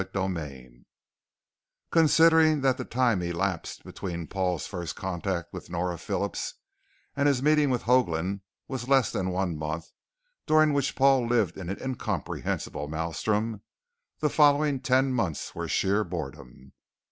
CHAPTER 0.01 0.19
11 0.21 0.85
Considering 1.91 2.61
that 2.61 2.79
the 2.79 2.85
time 2.85 3.21
elapsed 3.21 3.83
between 3.83 4.25
Paul's 4.25 4.65
first 4.65 4.95
contact 4.95 5.53
with 5.53 5.69
Nora 5.69 5.99
Phillips 5.99 6.55
and 7.15 7.27
his 7.27 7.43
meeting 7.43 7.69
with 7.69 7.83
Hoagland 7.83 8.41
was 8.67 8.87
less 8.89 9.11
than 9.11 9.29
one 9.29 9.55
month, 9.59 9.89
during 10.47 10.73
which 10.73 10.95
Paul 10.95 11.27
lived 11.27 11.55
in 11.55 11.69
an 11.69 11.77
incomprehensible 11.79 12.87
maelstrom, 12.87 13.61
the 14.21 14.29
following 14.31 14.79
ten 14.79 15.13
months 15.13 15.53
were 15.53 15.67
sheer 15.67 16.03
boredom. 16.03 16.73